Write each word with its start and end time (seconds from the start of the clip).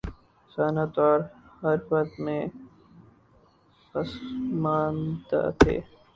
صنعت 0.51 0.95
و 0.99 1.11
حرفت 1.61 2.09
میں 2.23 2.41
پسماندہ 3.95 5.41
تھے 5.59 5.75